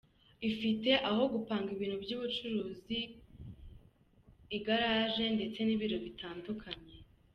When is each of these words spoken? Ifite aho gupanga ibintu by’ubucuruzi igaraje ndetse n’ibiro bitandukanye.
Ifite 0.49 0.89
aho 1.09 1.21
gupanga 1.33 1.67
ibintu 1.75 1.97
by’ubucuruzi 2.03 2.99
igaraje 4.57 5.23
ndetse 5.35 5.59
n’ibiro 5.63 5.97
bitandukanye. 6.05 6.93